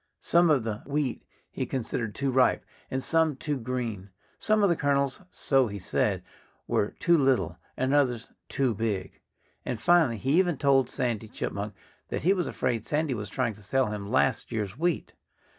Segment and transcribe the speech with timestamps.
[0.19, 1.21] Some of the wheat
[1.51, 4.09] he considered too ripe, and some too green.
[4.39, 6.23] Some of the kernels so he said
[6.65, 9.21] were too little, and others too big.
[9.63, 11.75] And finally he even told Sandy Chipmunk
[12.09, 15.13] that he was afraid Sandy was trying to sell him last year's wheat.